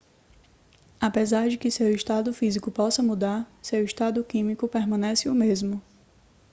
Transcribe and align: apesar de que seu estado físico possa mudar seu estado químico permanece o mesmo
apesar 0.99 1.47
de 1.47 1.59
que 1.59 1.69
seu 1.69 1.93
estado 1.93 2.33
físico 2.33 2.71
possa 2.71 3.03
mudar 3.03 3.47
seu 3.61 3.85
estado 3.85 4.23
químico 4.23 4.67
permanece 4.67 5.29
o 5.29 5.35
mesmo 5.35 5.79